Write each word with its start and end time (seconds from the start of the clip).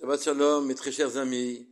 Shabbat 0.00 0.22
Shalom, 0.22 0.66
mes 0.66 0.74
très 0.74 0.92
chers 0.92 1.18
amis. 1.18 1.68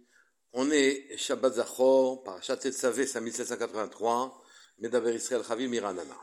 On 0.52 0.70
est 0.70 1.16
Shabbat 1.16 1.54
Zachor, 1.54 2.22
par 2.24 2.42
Chatet 2.42 2.72
Savé, 2.72 3.06
1783, 3.06 4.44
Medaber 4.80 5.14
Israël 5.14 5.42
Chavim 5.48 5.68
Miranana. 5.68 6.20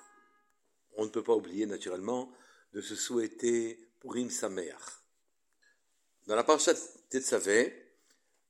On 0.97 1.05
ne 1.05 1.09
peut 1.09 1.23
pas 1.23 1.33
oublier, 1.33 1.65
naturellement, 1.65 2.31
de 2.73 2.81
se 2.81 2.93
souhaiter 2.93 3.89
Purim 4.01 4.29
Sameach. 4.29 5.01
Dans 6.27 6.35
la 6.35 6.43
parashat 6.43 6.75
Tetzavé, 7.09 7.73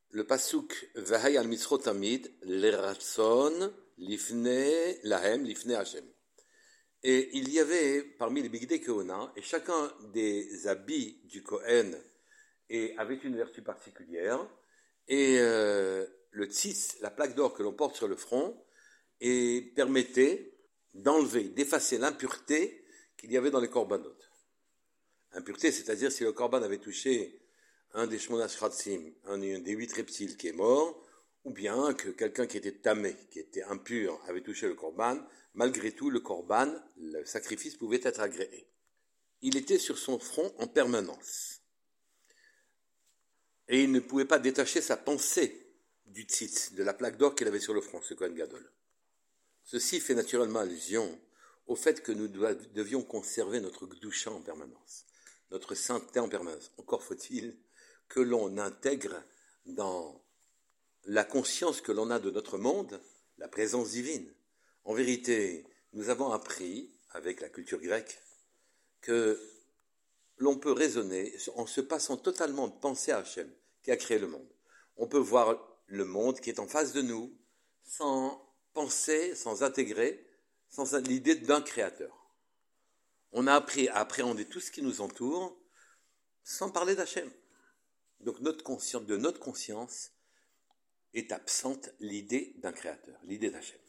le 0.09 0.27
pasuk 0.27 0.89
Vahay 0.95 1.37
al 1.37 1.47
Mitzrot 1.47 1.77
Tamid, 1.77 2.29
Leratson, 2.41 3.73
Lifne 3.97 4.97
Lahem, 5.03 5.45
Lifne 5.45 5.75
Hashem. 5.75 6.03
Et 7.03 7.29
il 7.37 7.49
y 7.53 7.61
avait 7.61 8.03
parmi 8.03 8.41
les 8.41 8.49
Bigdei 8.49 8.81
Kehona, 8.81 9.31
et 9.37 9.41
chacun 9.41 9.93
des 10.11 10.67
habits 10.67 11.21
du 11.23 11.41
Kohen 11.41 11.97
et 12.69 12.95
avait 12.97 13.15
une 13.15 13.35
vertu 13.35 13.61
particulière. 13.61 14.39
Et 15.07 15.37
euh, 15.39 16.05
le 16.31 16.45
tzitz, 16.45 16.97
la 17.01 17.11
plaque 17.11 17.35
d'or 17.35 17.53
que 17.53 17.63
l'on 17.63 17.73
porte 17.73 17.95
sur 17.95 18.07
le 18.07 18.15
front, 18.15 18.61
et 19.21 19.73
permettait 19.75 20.57
d'enlever, 20.93 21.43
d'effacer 21.49 21.97
l'impureté 21.97 22.85
qu'il 23.17 23.31
y 23.31 23.37
avait 23.37 23.51
dans 23.51 23.59
les 23.59 23.69
corbanotes. 23.69 24.29
Impureté, 25.31 25.71
c'est-à-dire 25.71 26.11
si 26.11 26.23
le 26.23 26.31
corban 26.31 26.61
avait 26.61 26.79
touché 26.79 27.41
un 27.93 28.07
des 28.07 28.19
shmonash 28.19 28.57
un 29.25 29.37
des 29.37 29.71
huit 29.71 29.91
reptiles 29.93 30.37
qui 30.37 30.47
est 30.47 30.53
mort, 30.53 31.01
ou 31.43 31.51
bien 31.51 31.93
que 31.93 32.09
quelqu'un 32.09 32.47
qui 32.47 32.57
était 32.57 32.73
tamé, 32.73 33.15
qui 33.31 33.39
était 33.39 33.63
impur, 33.63 34.19
avait 34.27 34.41
touché 34.41 34.67
le 34.67 34.75
corban, 34.75 35.17
malgré 35.53 35.91
tout, 35.91 36.09
le 36.09 36.19
corban, 36.19 36.73
le 36.97 37.23
sacrifice 37.25 37.75
pouvait 37.75 38.01
être 38.03 38.19
agréé. 38.19 38.67
Il 39.41 39.55
était 39.57 39.77
sur 39.77 39.97
son 39.97 40.19
front 40.19 40.53
en 40.57 40.67
permanence 40.67 41.61
et 43.67 43.83
il 43.83 43.91
ne 43.91 43.99
pouvait 43.99 44.25
pas 44.25 44.39
détacher 44.39 44.81
sa 44.81 44.97
pensée 44.97 45.65
du 46.05 46.23
tzitz, 46.23 46.73
de 46.73 46.83
la 46.83 46.93
plaque 46.93 47.17
d'or 47.17 47.35
qu'il 47.35 47.47
avait 47.47 47.59
sur 47.59 47.73
le 47.73 47.81
front, 47.81 48.01
ce 48.01 48.13
Kohen 48.13 48.35
Gadol. 48.35 48.71
Ceci 49.63 49.99
fait 49.99 50.13
naturellement 50.13 50.59
allusion 50.59 51.19
au 51.67 51.75
fait 51.75 52.01
que 52.01 52.11
nous 52.11 52.27
devions 52.27 53.01
conserver 53.01 53.59
notre 53.59 53.87
gdoucha 53.87 54.31
en 54.31 54.41
permanence, 54.41 55.05
notre 55.51 55.73
sainteté 55.73 56.19
en 56.19 56.29
permanence. 56.29 56.71
Encore 56.77 57.03
faut-il 57.03 57.57
que 58.07 58.19
l'on 58.19 58.57
intègre 58.59 59.23
dans 59.65 60.21
la 61.05 61.23
conscience 61.23 61.81
que 61.81 61.91
l'on 61.91 62.11
a 62.11 62.19
de 62.19 62.29
notre 62.29 62.57
monde 62.57 62.99
la 63.37 63.47
présence 63.47 63.91
divine. 63.91 64.31
En 64.85 64.93
vérité, 64.93 65.65
nous 65.93 66.09
avons 66.09 66.31
appris, 66.31 66.91
avec 67.11 67.41
la 67.41 67.49
culture 67.49 67.79
grecque, 67.79 68.21
que 69.01 69.39
l'on 70.37 70.57
peut 70.57 70.71
raisonner 70.71 71.33
en 71.55 71.65
se 71.65 71.81
passant 71.81 72.17
totalement 72.17 72.67
de 72.67 72.79
penser 72.79 73.11
à 73.11 73.19
Hachem, 73.19 73.49
qui 73.85 73.91
a 73.91 73.97
créé 73.97 74.17
le 74.17 74.27
monde. 74.27 74.51
On 74.97 75.07
peut 75.07 75.19
voir 75.19 75.55
le 75.85 76.05
monde 76.05 76.39
qui 76.39 76.49
est 76.49 76.59
en 76.59 76.67
face 76.67 76.91
de 76.91 77.03
nous 77.03 77.37
sans 77.83 78.51
penser, 78.73 79.35
sans 79.35 79.61
intégrer, 79.61 80.27
sans 80.69 80.95
l'idée 80.95 81.35
d'un 81.35 81.61
créateur. 81.61 82.33
On 83.31 83.45
a 83.45 83.53
appris 83.53 83.87
à 83.89 83.97
appréhender 83.97 84.45
tout 84.45 84.59
ce 84.59 84.71
qui 84.71 84.81
nous 84.81 85.01
entoure 85.01 85.55
sans 86.43 86.71
parler 86.71 86.95
d'Hachem. 86.95 87.31
Donc 88.21 88.39
notre 88.39 88.63
conscience, 88.63 89.05
de 89.05 89.17
notre 89.17 89.39
conscience 89.39 90.11
est 91.13 91.31
absente 91.31 91.91
l'idée 91.99 92.55
d'un 92.57 92.71
créateur, 92.71 93.19
l'idée 93.23 93.51
d'Hachem. 93.51 93.79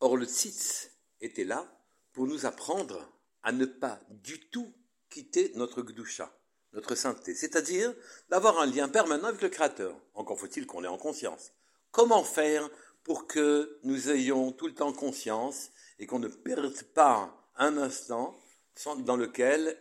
Or 0.00 0.18
le 0.18 0.26
tzitz 0.26 0.90
était 1.22 1.44
là 1.44 1.66
pour 2.12 2.26
nous 2.26 2.44
apprendre 2.44 3.10
à 3.42 3.52
ne 3.52 3.64
pas 3.64 3.98
du 4.10 4.50
tout 4.50 4.74
quitter 5.08 5.52
notre 5.54 5.80
gdusha, 5.80 6.35
notre 6.76 6.94
sainteté, 6.94 7.34
c'est-à-dire 7.34 7.92
d'avoir 8.28 8.60
un 8.60 8.66
lien 8.66 8.88
permanent 8.88 9.28
avec 9.28 9.40
le 9.40 9.48
Créateur. 9.48 9.96
Encore 10.14 10.38
faut-il 10.38 10.66
qu'on 10.66 10.80
l'ait 10.80 10.88
en 10.88 10.98
conscience. 10.98 11.52
Comment 11.90 12.22
faire 12.22 12.68
pour 13.02 13.26
que 13.26 13.78
nous 13.82 14.10
ayons 14.10 14.52
tout 14.52 14.66
le 14.66 14.74
temps 14.74 14.92
conscience 14.92 15.70
et 15.98 16.06
qu'on 16.06 16.18
ne 16.18 16.28
perde 16.28 16.70
pas 16.94 17.34
un 17.56 17.78
instant 17.78 18.38
dans 18.98 19.16
lequel 19.16 19.78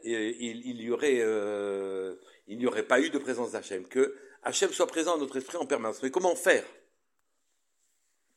aurait, 0.89 1.19
euh, 1.19 2.15
il 2.47 2.57
n'y 2.57 2.65
aurait 2.65 2.87
pas 2.87 3.01
eu 3.01 3.09
de 3.09 3.17
présence 3.17 3.51
d'Hachem, 3.51 3.85
que 3.87 4.15
Hachem 4.43 4.71
soit 4.71 4.87
présent 4.87 5.15
dans 5.15 5.23
notre 5.23 5.35
esprit 5.35 5.57
en 5.57 5.65
permanence. 5.65 6.01
Mais 6.01 6.11
comment 6.11 6.35
faire? 6.35 6.63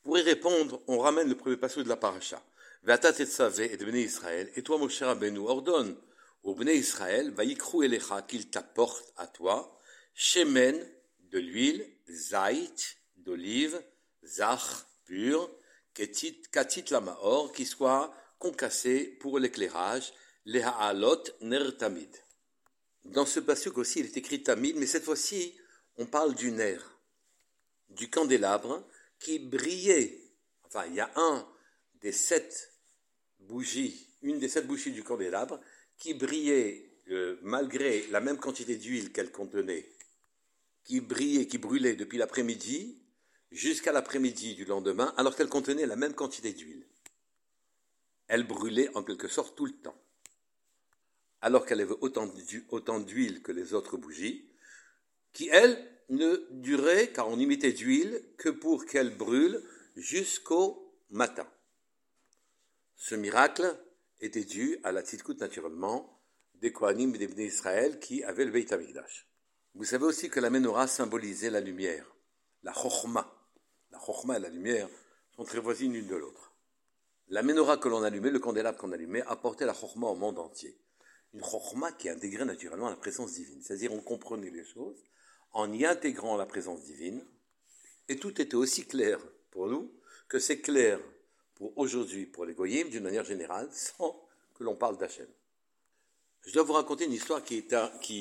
Pour 0.02 0.18
y 0.18 0.22
répondre, 0.22 0.82
on 0.88 0.98
ramène 0.98 1.28
le 1.28 1.36
premier 1.36 1.56
passage 1.56 1.84
de 1.84 1.88
la 1.88 1.96
paracha. 1.96 2.42
Vata 2.82 3.10
et 3.10 3.76
de 3.76 3.96
Israël, 3.96 4.50
et 4.56 4.62
toi, 4.62 4.80
cher 4.88 5.08
Rabbeinu, 5.08 5.40
ordonne 5.40 5.96
au 6.42 6.54
Bnei 6.54 6.78
Israël, 6.78 7.30
Vaikrou 7.30 7.82
Elecha, 7.82 8.22
qu'il 8.22 8.50
t'apporte 8.50 9.12
à 9.16 9.26
toi, 9.26 9.78
Shemen, 10.14 10.78
de 11.30 11.38
l'huile, 11.38 11.86
Zait, 12.08 12.96
d'olive, 13.16 13.82
Zach, 14.24 14.60
pur, 15.04 15.50
Ketit, 15.94 16.42
Katit 16.52 16.84
Lamaor, 16.90 17.52
qui 17.52 17.66
soit 17.66 18.14
concassé 18.38 19.04
pour 19.20 19.38
l'éclairage, 19.38 20.12
Lehaalot 20.44 21.24
Ner 21.42 21.76
Tamid. 21.76 22.14
Dans 23.04 23.26
ce 23.26 23.40
passage 23.40 23.72
aussi, 23.76 24.00
il 24.00 24.06
est 24.06 24.16
écrit 24.16 24.42
Tamid, 24.42 24.76
mais 24.76 24.86
cette 24.86 25.04
fois-ci, 25.04 25.58
on 25.96 26.06
parle 26.06 26.34
du 26.34 26.52
nerf, 26.52 26.98
du 27.88 28.08
candélabre, 28.08 28.86
qui 29.18 29.38
brillait. 29.38 30.20
Enfin, 30.64 30.86
il 30.86 30.94
y 30.94 31.00
a 31.00 31.10
un 31.16 31.46
des 32.00 32.12
sept 32.12 32.72
bougies, 33.40 34.08
une 34.22 34.38
des 34.38 34.48
sept 34.48 34.66
bougies 34.66 34.92
du 34.92 35.02
candélabre, 35.02 35.60
qui 35.98 36.14
brillait 36.14 36.88
euh, 37.10 37.38
malgré 37.42 38.06
la 38.08 38.20
même 38.20 38.38
quantité 38.38 38.76
d'huile 38.76 39.12
qu'elle 39.12 39.32
contenait, 39.32 39.88
qui 40.84 41.00
brillait, 41.00 41.46
qui 41.46 41.58
brûlait 41.58 41.96
depuis 41.96 42.18
l'après-midi 42.18 43.02
jusqu'à 43.50 43.92
l'après-midi 43.92 44.54
du 44.54 44.64
lendemain, 44.64 45.12
alors 45.16 45.34
qu'elle 45.34 45.48
contenait 45.48 45.86
la 45.86 45.96
même 45.96 46.14
quantité 46.14 46.52
d'huile. 46.52 46.86
Elle 48.26 48.46
brûlait 48.46 48.94
en 48.94 49.02
quelque 49.02 49.28
sorte 49.28 49.56
tout 49.56 49.66
le 49.66 49.72
temps. 49.72 49.98
Alors 51.40 51.64
qu'elle 51.64 51.80
avait 51.80 51.96
autant 52.00 52.98
d'huile 53.00 53.42
que 53.42 53.52
les 53.52 53.72
autres 53.72 53.96
bougies, 53.96 54.50
qui, 55.32 55.48
elles, 55.48 55.78
ne 56.08 56.46
duraient, 56.50 57.12
car 57.12 57.28
on 57.28 57.38
y 57.38 57.46
mettait 57.46 57.72
d'huile, 57.72 58.22
que 58.38 58.48
pour 58.48 58.86
qu'elle 58.86 59.16
brûle 59.16 59.62
jusqu'au 59.96 60.94
matin. 61.10 61.48
Ce 62.96 63.14
miracle 63.14 63.78
était 64.20 64.44
dû 64.44 64.78
à 64.84 64.92
la 64.92 65.02
tzidkut 65.02 65.36
naturellement 65.38 66.20
des 66.56 66.72
Kohanim 66.72 67.14
et 67.14 67.18
des 67.18 67.28
Bnei 67.28 67.46
Israël 67.46 67.98
qui 68.00 68.24
avaient 68.24 68.44
le 68.44 68.50
Beit 68.50 68.72
HaMikdash. 68.72 69.28
Vous 69.74 69.84
savez 69.84 70.04
aussi 70.04 70.28
que 70.28 70.40
la 70.40 70.50
menorah 70.50 70.88
symbolisait 70.88 71.50
la 71.50 71.60
lumière, 71.60 72.04
la 72.62 72.72
chokhma. 72.72 73.32
La 73.90 73.98
chokhma 74.00 74.36
et 74.36 74.40
la 74.40 74.48
lumière 74.48 74.88
sont 75.36 75.44
très 75.44 75.60
voisines 75.60 75.92
l'une 75.92 76.08
de 76.08 76.16
l'autre. 76.16 76.52
La 77.28 77.42
menorah 77.42 77.76
que 77.76 77.88
l'on 77.88 78.02
allumait, 78.02 78.30
le 78.30 78.40
candélabre 78.40 78.78
qu'on 78.78 78.92
allumait, 78.92 79.22
apportait 79.22 79.66
la 79.66 79.74
chokhma 79.74 80.08
au 80.08 80.16
monde 80.16 80.38
entier. 80.38 80.76
Une 81.34 81.44
chokhma 81.44 81.92
qui 81.92 82.08
intégrait 82.08 82.44
naturellement 82.44 82.88
la 82.88 82.96
présence 82.96 83.34
divine. 83.34 83.62
C'est-à-dire 83.62 83.92
on 83.92 84.00
comprenait 84.00 84.50
les 84.50 84.64
choses 84.64 85.04
en 85.52 85.72
y 85.72 85.84
intégrant 85.84 86.36
la 86.36 86.46
présence 86.46 86.82
divine. 86.84 87.24
Et 88.08 88.16
tout 88.16 88.40
était 88.40 88.56
aussi 88.56 88.86
clair 88.86 89.20
pour 89.50 89.68
nous 89.68 89.92
que 90.28 90.38
c'est 90.38 90.60
clair 90.60 91.00
pour 91.58 91.76
aujourd'hui, 91.76 92.24
pour 92.24 92.46
les 92.46 92.54
goyim, 92.54 92.88
d'une 92.88 93.02
manière 93.02 93.24
générale, 93.24 93.68
sans 93.72 94.16
que 94.54 94.64
l'on 94.64 94.76
parle 94.76 94.96
d'Hachem. 94.96 95.26
Je 96.46 96.52
dois 96.52 96.62
vous 96.62 96.72
raconter 96.72 97.04
une 97.04 97.12
histoire 97.12 97.42
qui 97.42 97.66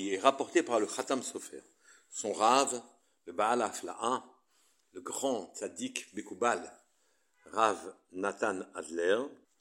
est, 0.10 0.20
rapportée 0.20 0.64
par 0.64 0.80
le 0.80 0.88
Khatam 0.88 1.22
Sofer. 1.22 1.62
Son 2.10 2.34
rave, 2.34 2.82
le 3.26 3.34
Baal 3.34 3.62
Afla'a, 3.62 4.24
le 4.94 5.02
grand 5.02 5.54
tzaddik 5.56 6.14
Bekoubal, 6.16 6.74
Rav 7.52 7.96
Nathan 8.12 8.62
Adler, 8.74 9.20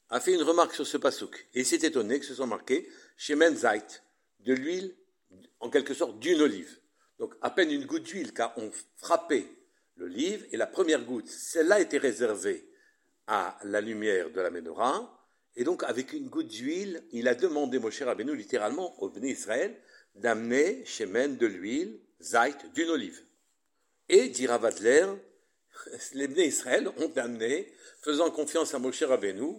a 0.09 0.19
fait 0.19 0.33
une 0.33 0.41
remarque 0.41 0.73
sur 0.73 0.87
ce 0.87 0.97
pasouk. 0.97 1.47
Et 1.53 1.59
il 1.59 1.65
s'est 1.65 1.85
étonné 1.85 2.19
que 2.19 2.25
ce 2.25 2.33
soit 2.33 2.47
marqué 2.47 2.89
Shemen 3.15 3.55
Zait, 3.55 4.01
de 4.39 4.53
l'huile, 4.53 4.95
en 5.59 5.69
quelque 5.69 5.93
sorte, 5.93 6.17
d'une 6.19 6.41
olive. 6.41 6.79
Donc 7.19 7.35
à 7.41 7.51
peine 7.51 7.71
une 7.71 7.85
goutte 7.85 8.03
d'huile, 8.03 8.33
car 8.33 8.57
on 8.57 8.71
frappait 8.95 9.47
l'olive, 9.97 10.47
et 10.51 10.57
la 10.57 10.67
première 10.67 11.03
goutte, 11.03 11.27
celle-là 11.27 11.79
était 11.79 11.97
réservée 11.97 12.67
à 13.27 13.57
la 13.63 13.81
lumière 13.81 14.31
de 14.31 14.41
la 14.41 14.49
menorah, 14.49 15.13
et 15.55 15.63
donc 15.63 15.83
avec 15.83 16.13
une 16.13 16.29
goutte 16.29 16.47
d'huile, 16.47 17.03
il 17.11 17.27
a 17.27 17.35
demandé, 17.35 17.79
Moshe 17.79 18.01
Rabbeinu, 18.01 18.35
littéralement, 18.35 19.01
au 19.01 19.09
Béné 19.09 19.31
Israël, 19.31 19.75
d'amener 20.15 20.85
shemen 20.85 21.35
de 21.37 21.47
l'huile, 21.47 21.99
zait, 22.21 22.53
d'une 22.75 22.89
olive. 22.89 23.21
Et, 24.07 24.29
dit 24.29 24.47
Ravadler, 24.47 25.05
les 26.13 26.27
Béné 26.27 26.45
Israël 26.45 26.87
ont 26.97 27.11
amené, 27.15 27.73
faisant 28.01 28.29
confiance 28.29 28.73
à 28.73 28.79
Moshe 28.79 29.03
Rabbeinu, 29.03 29.55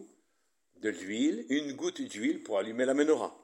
de 0.77 0.91
l'huile, 0.91 1.45
une 1.49 1.73
goutte 1.73 2.01
d'huile 2.01 2.45
pour 2.45 2.59
allumer 2.59 2.85
la 2.85 2.95
menorah. 2.95 3.37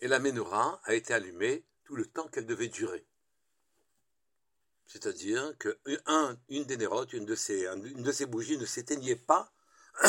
Et 0.00 0.08
la 0.08 0.18
menorah 0.18 0.80
a 0.84 0.94
été 0.94 1.14
allumée 1.14 1.64
tout 1.84 1.96
le 1.96 2.04
temps 2.04 2.28
qu'elle 2.28 2.46
devait 2.46 2.68
durer. 2.68 3.04
C'est-à-dire 4.94 5.58
que 5.58 5.76
une 6.48 6.64
des 6.66 6.76
nérotes, 6.76 7.14
une 7.14 7.24
de 7.24 7.34
ces, 7.34 7.66
une 7.66 8.04
de 8.04 8.12
ces 8.12 8.26
bougies 8.26 8.58
ne 8.58 8.64
s'éteignait 8.64 9.16
pas 9.16 9.50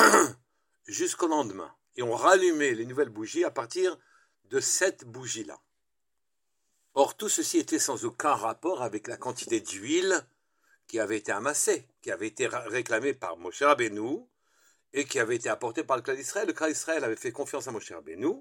jusqu'au 0.88 1.28
lendemain. 1.28 1.74
Et 1.96 2.04
on 2.04 2.14
rallumait 2.14 2.76
les 2.76 2.86
nouvelles 2.86 3.10
bougies 3.10 3.44
à 3.44 3.50
partir 3.50 3.98
de 4.52 4.60
cette 4.60 5.04
bougie-là. 5.04 5.60
Or, 6.94 7.18
tout 7.18 7.30
ceci 7.30 7.58
était 7.58 7.80
sans 7.80 8.06
aucun 8.06 8.36
rapport 8.36 8.84
avec 8.84 9.08
la 9.08 9.18
quantité 9.18 9.60
d'huile 9.60 10.24
qui 10.86 11.00
avait 11.00 11.18
été 11.18 11.32
amassée, 11.32 11.88
qui 12.04 12.12
avait 12.12 12.28
été 12.28 12.46
réclamée 12.46 13.16
par 13.16 13.38
Moshe 13.38 13.64
Rabbeinu 13.64 14.20
et 14.94 15.06
qui 15.06 15.18
avait 15.18 15.38
été 15.38 15.50
apportée 15.50 15.84
par 15.84 15.98
le 15.98 16.04
clan 16.04 16.14
d'Israël. 16.14 16.46
Le 16.46 16.54
clan 16.54 16.68
d'Israël 16.68 17.04
avait 17.04 17.16
fait 17.16 17.32
confiance 17.32 17.68
à 17.68 17.72
Moshe 17.72 17.92
Rabbeinu 17.92 18.36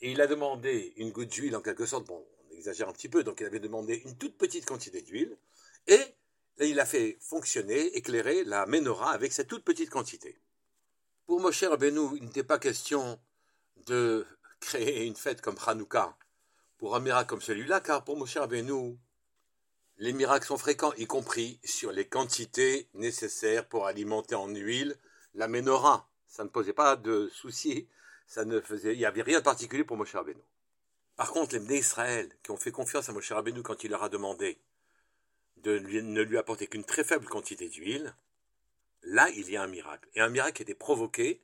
et 0.00 0.12
il 0.12 0.22
a 0.22 0.26
demandé 0.26 0.94
une 0.96 1.10
goutte 1.10 1.28
d'huile 1.28 1.54
en 1.54 1.60
quelque 1.60 1.84
sorte. 1.84 2.06
Bon, 2.06 2.26
on 2.48 2.56
exagère 2.56 2.88
un 2.88 2.94
petit 2.94 3.10
peu, 3.10 3.22
donc 3.22 3.40
il 3.40 3.46
avait 3.46 3.60
demandé 3.60 4.00
une 4.06 4.16
toute 4.16 4.38
petite 4.38 4.64
quantité 4.64 5.02
d'huile 5.02 5.36
et 5.86 6.16
il 6.60 6.80
a 6.80 6.86
fait 6.86 7.18
fonctionner, 7.20 7.96
éclairer 7.96 8.44
la 8.44 8.66
menorah 8.66 9.12
avec 9.12 9.32
cette 9.32 9.48
toute 9.48 9.64
petite 9.64 9.90
quantité. 9.90 10.38
Pour 11.26 11.40
Moshe 11.40 11.64
Rabbeinu, 11.64 12.16
il 12.16 12.24
n'était 12.24 12.44
pas 12.44 12.58
question 12.58 13.18
de 13.86 14.26
créer 14.60 15.04
une 15.04 15.16
fête 15.16 15.40
comme 15.40 15.56
Hanouka 15.66 16.16
pour 16.78 16.96
un 16.96 17.00
miracle 17.00 17.28
comme 17.28 17.40
celui-là, 17.40 17.80
car 17.80 18.04
pour 18.04 18.16
Moshe 18.16 18.36
Rabbeinu, 18.36 18.98
les 19.98 20.12
miracles 20.12 20.46
sont 20.46 20.58
fréquents, 20.58 20.92
y 20.94 21.06
compris 21.06 21.60
sur 21.64 21.92
les 21.92 22.06
quantités 22.06 22.88
nécessaires 22.94 23.66
pour 23.68 23.86
alimenter 23.86 24.34
en 24.34 24.48
huile 24.48 24.96
la 25.34 25.48
menorah. 25.48 26.08
Ça 26.28 26.44
ne 26.44 26.48
posait 26.48 26.72
pas 26.72 26.96
de 26.96 27.30
soucis, 27.32 27.88
ça 28.26 28.44
ne 28.44 28.60
faisait, 28.60 28.94
il 28.94 28.98
n'y 28.98 29.04
avait 29.04 29.22
rien 29.22 29.38
de 29.38 29.44
particulier 29.44 29.84
pour 29.84 29.96
Moshe 29.96 30.14
Rabbeinu. 30.14 30.42
Par 31.16 31.30
contre, 31.30 31.54
les 31.54 31.60
Bnei 31.60 31.78
Israël, 31.78 32.28
qui 32.42 32.50
ont 32.50 32.56
fait 32.56 32.72
confiance 32.72 33.08
à 33.08 33.12
Moshe 33.12 33.30
Rabbeinu 33.32 33.62
quand 33.62 33.84
il 33.84 33.90
leur 33.90 34.02
a 34.02 34.08
demandé 34.08 34.58
de 35.64 35.78
ne 35.78 36.22
lui 36.22 36.38
apporter 36.38 36.66
qu'une 36.66 36.84
très 36.84 37.04
faible 37.04 37.26
quantité 37.26 37.68
d'huile, 37.68 38.14
là, 39.02 39.28
il 39.30 39.50
y 39.50 39.56
a 39.56 39.62
un 39.62 39.66
miracle. 39.66 40.08
Et 40.14 40.20
un 40.20 40.28
miracle 40.28 40.56
qui 40.56 40.62
était 40.62 40.74
provoqué 40.74 41.40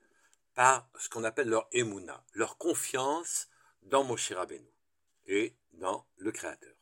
par 0.55 0.89
ce 0.99 1.09
qu'on 1.09 1.25
appelle 1.25 1.49
leur 1.49 1.69
émouna, 1.73 2.23
leur 2.35 2.59
confiance 2.59 3.49
dans 3.83 4.05
Moshe 4.05 4.33
Rabbeinu 4.33 4.71
et 5.27 5.55
dans 5.73 6.07
le 6.19 6.33
Créateur. 6.33 6.75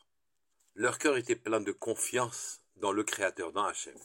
Leur 0.74 0.98
cœur 0.98 1.16
était 1.16 1.36
plein 1.36 1.60
de 1.60 1.72
confiance 1.72 2.60
dans 2.76 2.92
le 2.92 3.04
Créateur, 3.04 3.52
dans 3.52 3.64
Hachem, 3.64 3.98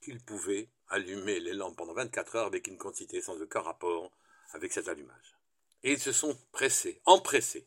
qu'ils 0.00 0.22
pouvaient 0.22 0.68
allumer 0.88 1.40
les 1.40 1.52
lampes 1.52 1.76
pendant 1.76 1.94
24 1.94 2.36
heures 2.36 2.46
avec 2.46 2.66
une 2.66 2.78
quantité 2.78 3.20
sans 3.20 3.40
aucun 3.40 3.60
rapport 3.60 4.10
avec 4.52 4.72
cet 4.72 4.88
allumage. 4.88 5.36
Et 5.82 5.92
ils 5.92 6.00
se 6.00 6.12
sont 6.12 6.38
pressés, 6.52 7.00
empressés, 7.04 7.66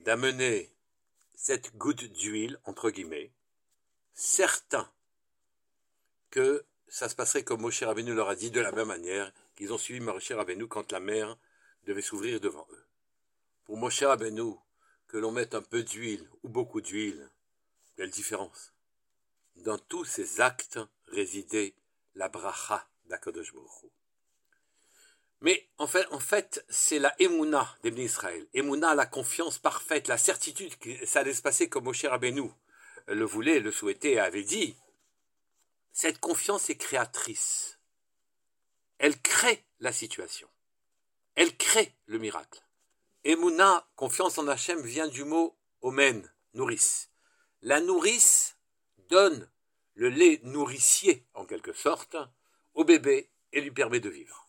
d'amener 0.00 0.72
cette 1.34 1.76
goutte 1.76 2.04
d'huile, 2.04 2.58
entre 2.64 2.90
guillemets, 2.90 3.32
certains 4.14 4.90
que 6.30 6.64
ça 6.88 7.08
se 7.08 7.14
passerait 7.14 7.44
comme 7.44 7.62
Moshe 7.62 7.82
Rabbeinu 7.82 8.14
leur 8.14 8.28
a 8.28 8.34
dit 8.34 8.50
de 8.50 8.60
la 8.60 8.72
même 8.72 8.88
manière 8.88 9.32
qu'ils 9.56 9.72
ont 9.72 9.78
suivi 9.78 10.00
Moshe 10.00 10.32
Rabbeinu 10.32 10.66
quand 10.66 10.92
la 10.92 11.00
mer 11.00 11.36
devait 11.86 12.02
s'ouvrir 12.02 12.40
devant 12.40 12.66
eux. 12.70 12.84
Pour 13.64 13.76
Moshe 13.76 14.02
Rabbeinu, 14.02 14.54
que 15.08 15.16
l'on 15.18 15.30
mette 15.30 15.54
un 15.54 15.62
peu 15.62 15.82
d'huile 15.82 16.28
ou 16.42 16.48
beaucoup 16.48 16.80
d'huile, 16.80 17.30
quelle 17.96 18.10
différence 18.10 18.72
Dans 19.56 19.78
tous 19.78 20.04
ces 20.04 20.40
actes 20.40 20.80
résidait 21.08 21.74
la 22.14 22.28
bracha 22.28 22.86
d'Akadosh 23.06 23.52
Mais 25.40 25.68
en 25.78 25.86
fait, 25.86 26.64
c'est 26.68 26.98
la 26.98 27.14
émouna 27.20 27.76
des 27.82 27.90
Israël. 28.02 28.46
Émouna, 28.54 28.94
la 28.94 29.06
confiance 29.06 29.58
parfaite, 29.58 30.08
la 30.08 30.18
certitude 30.18 30.78
que 30.78 31.06
ça 31.06 31.20
allait 31.20 31.34
se 31.34 31.42
passer 31.42 31.68
comme 31.68 31.84
Moshe 31.84 32.04
Rabbeinu 32.04 32.50
le 33.06 33.24
voulait, 33.24 33.60
le 33.60 33.72
souhaitait, 33.72 34.18
avait 34.18 34.44
dit. 34.44 34.76
Cette 35.92 36.18
confiance 36.18 36.70
est 36.70 36.76
créatrice. 36.76 37.78
Elle 38.98 39.20
crée 39.20 39.64
la 39.80 39.92
situation. 39.92 40.48
Elle 41.34 41.56
crée 41.56 41.94
le 42.06 42.18
miracle. 42.18 42.62
Emouna, 43.24 43.86
confiance 43.96 44.38
en 44.38 44.48
Hachem, 44.48 44.80
vient 44.82 45.08
du 45.08 45.24
mot 45.24 45.56
omen, 45.80 46.30
nourrice. 46.54 47.10
La 47.62 47.80
nourrice 47.80 48.56
donne 49.08 49.48
le 49.94 50.08
lait 50.08 50.40
nourricier, 50.44 51.26
en 51.34 51.44
quelque 51.44 51.72
sorte, 51.72 52.16
au 52.74 52.84
bébé 52.84 53.30
et 53.52 53.60
lui 53.60 53.70
permet 53.70 54.00
de 54.00 54.08
vivre. 54.08 54.46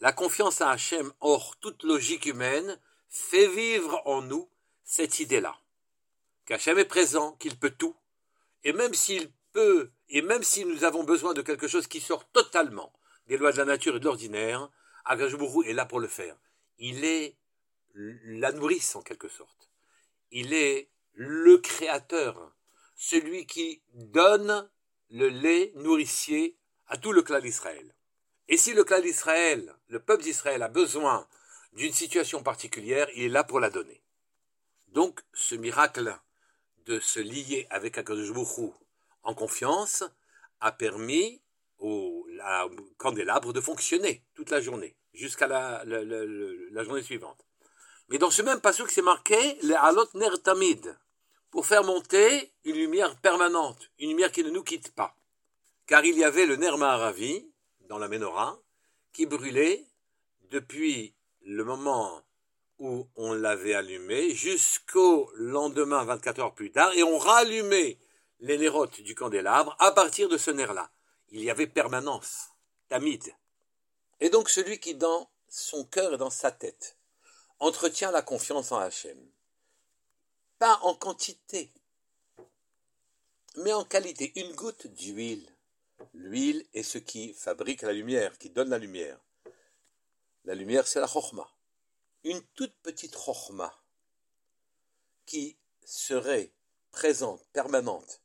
La 0.00 0.12
confiance 0.12 0.60
en 0.60 0.68
Hachem, 0.68 1.12
hors 1.20 1.56
toute 1.56 1.84
logique 1.84 2.26
humaine, 2.26 2.80
fait 3.08 3.46
vivre 3.46 4.02
en 4.04 4.22
nous 4.22 4.50
cette 4.84 5.20
idée-là. 5.20 5.61
Qu'Hachem 6.52 6.78
est 6.78 6.84
présent, 6.84 7.32
qu'il 7.38 7.56
peut 7.56 7.70
tout, 7.70 7.96
et 8.62 8.74
même 8.74 8.92
s'il 8.92 9.30
peut, 9.54 9.90
et 10.10 10.20
même 10.20 10.42
si 10.42 10.66
nous 10.66 10.84
avons 10.84 11.02
besoin 11.02 11.32
de 11.32 11.40
quelque 11.40 11.66
chose 11.66 11.86
qui 11.86 11.98
sort 11.98 12.28
totalement 12.28 12.92
des 13.26 13.38
lois 13.38 13.52
de 13.52 13.56
la 13.56 13.64
nature 13.64 13.96
et 13.96 14.00
de 14.00 14.04
l'ordinaire, 14.04 14.68
Agajbourou 15.06 15.62
est 15.62 15.72
là 15.72 15.86
pour 15.86 15.98
le 15.98 16.08
faire. 16.08 16.36
Il 16.76 17.06
est 17.06 17.36
la 17.94 18.52
nourrice 18.52 18.94
en 18.96 19.00
quelque 19.00 19.30
sorte. 19.30 19.70
Il 20.30 20.52
est 20.52 20.90
le 21.14 21.56
créateur, 21.56 22.54
celui 22.96 23.46
qui 23.46 23.80
donne 23.94 24.68
le 25.08 25.28
lait 25.28 25.72
nourricier 25.76 26.58
à 26.86 26.98
tout 26.98 27.12
le 27.12 27.22
clan 27.22 27.40
d'Israël. 27.40 27.94
Et 28.48 28.58
si 28.58 28.74
le 28.74 28.84
clan 28.84 29.00
d'Israël, 29.00 29.74
le 29.88 30.00
peuple 30.00 30.24
d'Israël 30.24 30.62
a 30.62 30.68
besoin 30.68 31.26
d'une 31.72 31.94
situation 31.94 32.42
particulière, 32.42 33.08
il 33.14 33.22
est 33.22 33.28
là 33.30 33.42
pour 33.42 33.58
la 33.58 33.70
donner. 33.70 34.02
Donc 34.88 35.22
ce 35.32 35.54
miracle 35.54 36.14
de 36.86 37.00
se 37.00 37.20
lier 37.20 37.66
avec 37.70 37.98
Akadosh 37.98 38.32
en 39.22 39.34
confiance 39.34 40.04
a 40.60 40.72
permis 40.72 41.40
au 41.78 42.26
candélabre 42.98 43.52
de 43.52 43.60
fonctionner 43.60 44.24
toute 44.34 44.50
la 44.50 44.60
journée, 44.60 44.96
jusqu'à 45.14 45.46
la, 45.46 45.84
journée 46.84 47.02
suivante. 47.02 47.44
Mais 48.08 48.18
dans 48.18 48.30
ce 48.30 48.42
même 48.42 48.60
passage, 48.60 48.88
c'est 48.90 49.02
marqué 49.02 49.58
le 49.62 49.74
alot 49.74 50.08
ner 50.14 50.30
tamid, 50.42 50.96
pour 51.50 51.66
faire 51.66 51.84
monter 51.84 52.52
une 52.64 52.76
lumière 52.76 53.16
permanente, 53.20 53.90
une 53.98 54.10
lumière 54.10 54.32
qui 54.32 54.42
ne 54.42 54.50
nous 54.50 54.62
quitte 54.62 54.94
pas. 54.94 55.16
Car 55.86 56.04
il 56.04 56.16
y 56.16 56.24
avait 56.24 56.46
le 56.46 56.56
ner 56.56 56.76
maharavi, 56.76 57.46
dans 57.88 57.98
la 57.98 58.08
menorah, 58.08 58.58
qui 59.12 59.26
brûlait 59.26 59.84
depuis 60.50 61.14
le 61.42 61.64
moment 61.64 62.22
où 62.82 63.08
on 63.14 63.32
l'avait 63.32 63.74
allumé 63.74 64.34
jusqu'au 64.34 65.30
lendemain, 65.36 66.04
24 66.04 66.40
heures 66.40 66.54
plus 66.54 66.72
tard, 66.72 66.92
et 66.94 67.04
on 67.04 67.16
rallumait 67.16 67.96
les 68.40 68.58
nérotes 68.58 69.00
du 69.00 69.14
candélabre 69.14 69.76
à 69.78 69.92
partir 69.92 70.28
de 70.28 70.36
ce 70.36 70.50
nerf-là. 70.50 70.90
Il 71.30 71.44
y 71.44 71.50
avait 71.50 71.68
permanence, 71.68 72.48
tamid. 72.88 73.22
Et 74.18 74.30
donc 74.30 74.50
celui 74.50 74.80
qui 74.80 74.96
dans 74.96 75.30
son 75.48 75.84
cœur 75.84 76.14
et 76.14 76.18
dans 76.18 76.28
sa 76.28 76.50
tête 76.50 76.96
entretient 77.60 78.10
la 78.10 78.20
confiance 78.20 78.72
en 78.72 78.78
Hachem. 78.78 79.18
Pas 80.58 80.80
en 80.82 80.96
quantité, 80.96 81.72
mais 83.58 83.72
en 83.72 83.84
qualité. 83.84 84.32
Une 84.40 84.52
goutte 84.56 84.88
d'huile. 84.88 85.48
L'huile 86.14 86.66
est 86.74 86.82
ce 86.82 86.98
qui 86.98 87.32
fabrique 87.32 87.82
la 87.82 87.92
lumière, 87.92 88.36
qui 88.38 88.50
donne 88.50 88.70
la 88.70 88.78
lumière. 88.78 89.20
La 90.44 90.56
lumière, 90.56 90.88
c'est 90.88 90.98
la 90.98 91.06
chorma. 91.06 91.48
Une 92.24 92.42
toute 92.54 92.74
petite 92.82 93.14
chorma 93.14 93.72
qui 95.26 95.56
serait 95.84 96.52
présente, 96.90 97.44
permanente, 97.52 98.20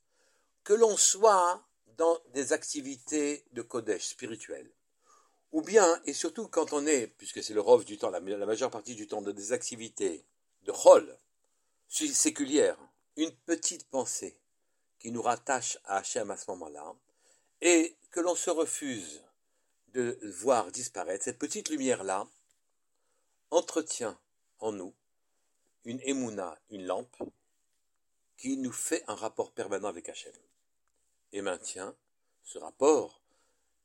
que 0.63 0.73
l'on 0.73 0.97
soit 0.97 1.63
dans 1.97 2.19
des 2.33 2.53
activités 2.53 3.45
de 3.53 3.61
Kodesh 3.61 4.09
spirituelles, 4.09 4.71
ou 5.51 5.61
bien, 5.61 6.01
et 6.05 6.13
surtout 6.13 6.47
quand 6.47 6.73
on 6.73 6.85
est, 6.85 7.07
puisque 7.07 7.41
c'est 7.41 7.53
le 7.53 7.61
rove 7.61 7.85
du 7.85 7.97
temps, 7.97 8.09
la, 8.09 8.19
majeure 8.19 8.69
partie 8.69 8.95
du 8.95 9.07
temps, 9.07 9.21
de 9.21 9.31
des 9.31 9.53
activités 9.53 10.25
de 10.63 10.71
rôle 10.71 11.17
séculières, 11.89 12.77
une 13.15 13.31
petite 13.31 13.89
pensée 13.89 14.37
qui 14.99 15.11
nous 15.11 15.21
rattache 15.21 15.79
à 15.85 15.97
Hachem 15.97 16.29
à 16.29 16.37
ce 16.37 16.51
moment-là, 16.51 16.93
et 17.61 17.95
que 18.11 18.19
l'on 18.19 18.35
se 18.35 18.49
refuse 18.49 19.23
de 19.93 20.19
voir 20.41 20.71
disparaître, 20.71 21.23
cette 21.23 21.39
petite 21.39 21.69
lumière-là 21.69 22.27
entretient 23.51 24.17
en 24.59 24.71
nous 24.71 24.93
une 25.85 26.01
émouna, 26.03 26.59
une 26.69 26.85
lampe, 26.85 27.15
qui 28.37 28.57
nous 28.57 28.71
fait 28.71 29.03
un 29.07 29.15
rapport 29.15 29.51
permanent 29.51 29.87
avec 29.87 30.09
Hachem, 30.09 30.33
et 31.31 31.41
maintient 31.41 31.95
ce 32.43 32.57
rapport 32.57 33.21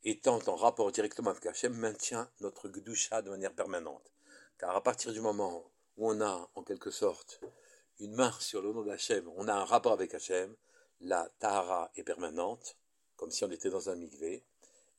étant 0.04 0.40
en 0.46 0.56
rapport 0.56 0.90
directement 0.90 1.30
avec 1.30 1.46
Hachem, 1.46 1.74
maintient 1.74 2.28
notre 2.40 2.68
Gdusha 2.68 3.22
de 3.22 3.30
manière 3.30 3.54
permanente. 3.54 4.10
Car 4.58 4.74
à 4.74 4.82
partir 4.82 5.12
du 5.12 5.20
moment 5.20 5.64
où 5.96 6.10
on 6.10 6.20
a, 6.20 6.48
en 6.54 6.62
quelque 6.62 6.90
sorte, 6.90 7.40
une 8.00 8.14
main 8.14 8.32
sur 8.40 8.62
le 8.62 8.72
nom 8.72 8.82
d'Hachem, 8.82 9.30
on 9.36 9.46
a 9.48 9.54
un 9.54 9.64
rapport 9.64 9.92
avec 9.92 10.12
Hachem, 10.14 10.54
la 11.00 11.28
Tahara 11.38 11.90
est 11.96 12.02
permanente, 12.02 12.76
comme 13.16 13.30
si 13.30 13.44
on 13.44 13.50
était 13.50 13.70
dans 13.70 13.90
un 13.90 13.94
migvé, 13.94 14.44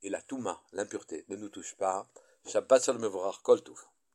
et 0.03 0.10
la 0.10 0.22
Touma, 0.22 0.62
l'impureté, 0.72 1.25
ne 1.29 1.36
nous 1.36 1.50
touche 1.50 1.75
pas. 1.75 2.08
Shabbat 2.46 2.84
Shalom 2.84 3.10
Kol 3.41 3.62